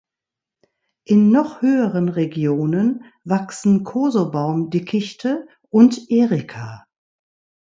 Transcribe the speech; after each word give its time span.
In 1.05 1.29
noch 1.29 1.61
höheren 1.61 2.09
Regionen 2.09 3.05
wachsen 3.23 3.83
Kosobaum-Dickichte 3.83 5.45
und 5.69 6.09
Erika. 6.09 6.87